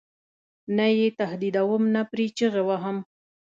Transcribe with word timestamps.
نه 0.77 0.85
یې 0.97 1.07
تهدیدوم 1.19 1.83
نه 1.95 2.01
پرې 2.09 2.25
چغې 2.37 2.63
وهم. 2.67 2.97